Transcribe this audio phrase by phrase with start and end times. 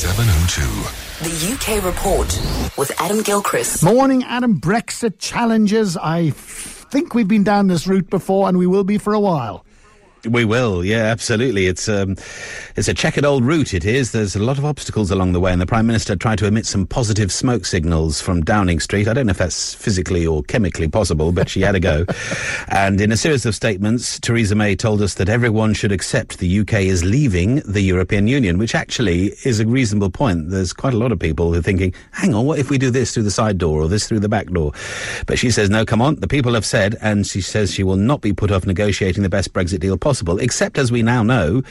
[0.00, 0.62] 702.
[1.28, 2.26] The UK Report
[2.78, 3.84] with Adam Gilchrist.
[3.84, 4.58] Morning, Adam.
[4.58, 5.94] Brexit challenges.
[5.98, 9.20] I f- think we've been down this route before and we will be for a
[9.20, 9.62] while.
[10.28, 11.66] We will, yeah, absolutely.
[11.66, 12.14] It's um,
[12.76, 13.72] it's a checkered old route.
[13.72, 14.12] It is.
[14.12, 16.66] There's a lot of obstacles along the way, and the prime minister tried to emit
[16.66, 19.08] some positive smoke signals from Downing Street.
[19.08, 22.04] I don't know if that's physically or chemically possible, but she had a go.
[22.68, 26.60] and in a series of statements, Theresa May told us that everyone should accept the
[26.60, 30.50] UK is leaving the European Union, which actually is a reasonable point.
[30.50, 32.90] There's quite a lot of people who are thinking, "Hang on, what if we do
[32.90, 34.72] this through the side door or this through the back door?"
[35.24, 36.16] But she says, "No, come on.
[36.16, 39.30] The people have said," and she says she will not be put off negotiating the
[39.30, 41.62] best Brexit deal possible possible, except as we now know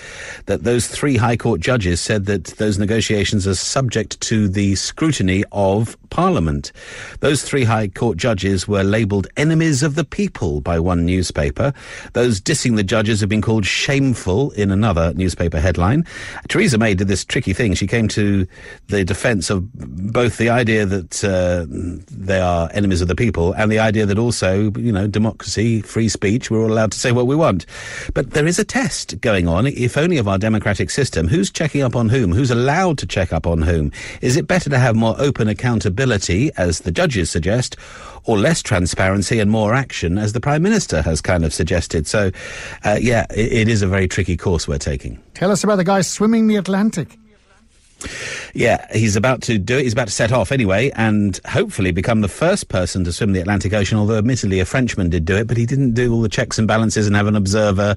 [0.46, 5.44] that those three High Court judges said that those negotiations are subject to the scrutiny
[5.52, 6.72] of Parliament.
[7.20, 11.74] Those three High Court judges were labelled enemies of the people by one newspaper.
[12.14, 16.06] Those dissing the judges have been called shameful in another newspaper headline.
[16.48, 17.74] Theresa May did this tricky thing.
[17.74, 18.48] She came to
[18.88, 21.66] the defence of both the idea that uh,
[22.12, 26.10] they are enemies of the people and the idea that also, you know, democracy, free
[26.10, 27.66] speech, we're all allowed to say what we want.
[28.14, 31.28] But there is a test going on, if only of our democratic system.
[31.28, 32.32] Who's checking up on whom?
[32.32, 33.92] Who's allowed to check up on whom?
[34.22, 35.99] Is it better to have more open accountability,
[36.58, 37.76] as the judges suggest,
[38.26, 42.08] or less transparency and more action, as the Prime Minister has kind of suggested?
[42.08, 42.32] So,
[42.84, 45.22] uh, yeah, it, it is a very tricky course we're taking.
[45.34, 47.18] Tell us about the guy swimming the Atlantic.
[48.54, 49.84] Yeah, he's about to do it.
[49.84, 53.42] He's about to set off anyway, and hopefully become the first person to swim the
[53.42, 53.98] Atlantic Ocean.
[53.98, 56.68] Although, admittedly, a Frenchman did do it, but he didn't do all the checks and
[56.68, 57.96] balances and have an observer,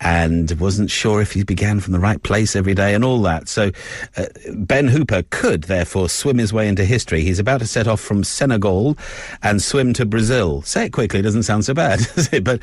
[0.00, 3.48] and wasn't sure if he began from the right place every day and all that.
[3.48, 3.70] So,
[4.16, 7.22] uh, Ben Hooper could therefore swim his way into history.
[7.22, 8.96] He's about to set off from Senegal
[9.42, 10.62] and swim to Brazil.
[10.62, 12.44] Say it quickly; it doesn't sound so bad, does it?
[12.44, 12.62] But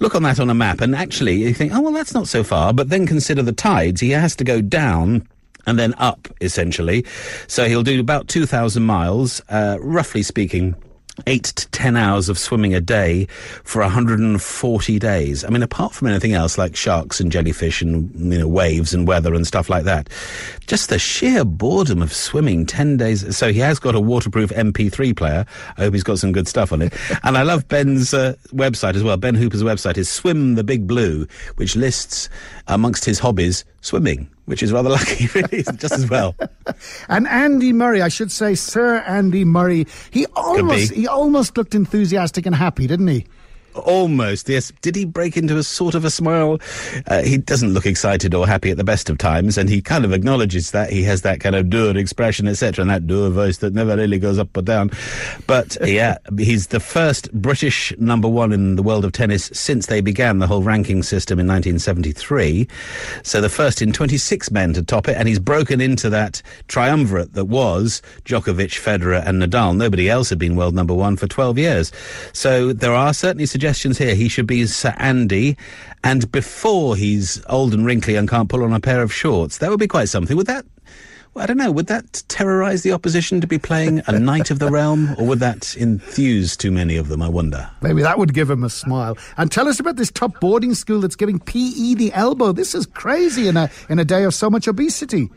[0.00, 2.44] look on that on a map, and actually, you think, oh well, that's not so
[2.44, 2.72] far.
[2.72, 4.00] But then consider the tides.
[4.00, 5.26] He has to go down
[5.66, 7.04] and then up, essentially.
[7.46, 10.74] So he'll do about 2,000 miles, uh, roughly speaking,
[11.26, 13.26] eight to ten hours of swimming a day
[13.64, 15.44] for 140 days.
[15.44, 19.06] I mean, apart from anything else like sharks and jellyfish and, you know, waves and
[19.06, 20.08] weather and stuff like that,
[20.66, 23.36] just the sheer boredom of swimming 10 days.
[23.36, 25.46] So he has got a waterproof MP3 player.
[25.76, 26.92] I hope he's got some good stuff on it.
[27.22, 29.16] and I love Ben's uh, website as well.
[29.16, 31.26] Ben Hooper's website is Swim the Big Blue,
[31.56, 32.28] which lists
[32.66, 36.34] amongst his hobbies swimming which is rather lucky, really, just as well.
[37.08, 42.46] and Andy Murray, I should say, Sir Andy Murray, he almost he almost looked enthusiastic
[42.46, 43.26] and happy, didn't he?
[43.74, 44.72] Almost, yes.
[44.82, 46.60] Did he break into a sort of a smile?
[47.08, 50.04] Uh, he doesn't look excited or happy at the best of times, and he kind
[50.04, 50.90] of acknowledges that.
[50.90, 54.18] He has that kind of dur expression, etc., and that dur voice that never really
[54.18, 54.92] goes up or down.
[55.48, 60.00] But yeah, he's the first British number one in the world of tennis since they
[60.00, 62.68] began the whole ranking system in 1973.
[63.24, 67.32] So the first in 26 men to top it, and he's broken into that triumvirate
[67.32, 69.76] that was Djokovic, Federer, and Nadal.
[69.76, 71.92] Nobody else had been world number one for 12 years.
[72.32, 74.14] So there are certainly suggestions suggestions here.
[74.14, 75.56] He should be Sir Andy,
[76.02, 79.56] and before he's old and wrinkly and can't pull on a pair of shorts.
[79.56, 80.36] That would be quite something.
[80.36, 80.66] Would that?
[81.34, 81.72] I don't know.
[81.72, 85.38] Would that terrorise the opposition to be playing a Knight of the Realm, or would
[85.38, 87.22] that enthuse too many of them?
[87.22, 87.70] I wonder.
[87.80, 89.16] Maybe that would give him a smile.
[89.38, 92.52] And tell us about this top boarding school that's giving PE the elbow.
[92.52, 95.30] This is crazy in a in a day of so much obesity.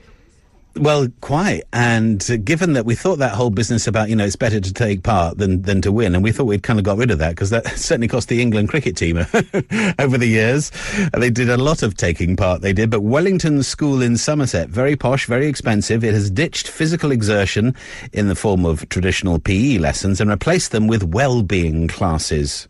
[0.80, 1.64] Well, quite.
[1.74, 5.02] And given that we thought that whole business about, you know, it's better to take
[5.04, 7.32] part than, than to win, and we thought we'd kind of got rid of that
[7.32, 9.18] because that certainly cost the England cricket team
[10.00, 10.72] over the years.
[11.18, 12.90] They did a lot of taking part, they did.
[12.90, 16.04] But Wellington School in Somerset, very posh, very expensive.
[16.04, 17.76] It has ditched physical exertion
[18.14, 22.68] in the form of traditional PE lessons and replaced them with well-being classes.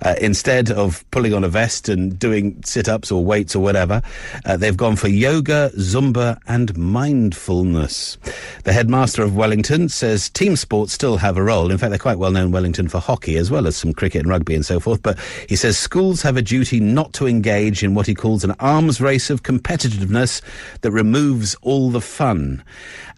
[0.00, 4.00] Uh, instead of pulling on a vest and doing sit-ups or weights or whatever,
[4.46, 8.18] uh, they've gone for yoga, Zumba, and mindfulness mindfulness.
[8.62, 11.72] The headmaster of Wellington says team sports still have a role.
[11.72, 14.20] In fact, they're quite well known in Wellington for hockey as well as some cricket
[14.20, 15.02] and rugby and so forth.
[15.02, 18.52] But he says schools have a duty not to engage in what he calls an
[18.60, 20.40] arms race of competitiveness
[20.82, 22.62] that removes all the fun.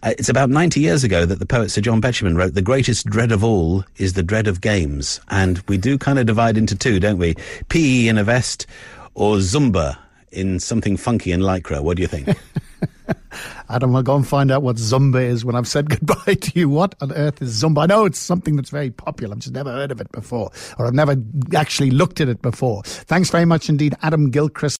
[0.01, 3.05] Uh, it's about 90 years ago that the poet Sir John Betjeman wrote, The greatest
[3.05, 5.19] dread of all is the dread of games.
[5.29, 7.35] And we do kind of divide into two, don't we?
[7.69, 8.65] PE in a vest
[9.13, 9.97] or Zumba
[10.31, 11.81] in something funky and lycra.
[11.81, 12.27] What do you think?
[13.69, 16.69] Adam, I'll go and find out what Zumba is when I've said goodbye to you.
[16.69, 17.83] What on earth is Zumba?
[17.83, 19.33] I know it's something that's very popular.
[19.33, 21.15] I've just never heard of it before, or I've never
[21.55, 22.83] actually looked at it before.
[22.83, 24.73] Thanks very much indeed, Adam Gilchrist.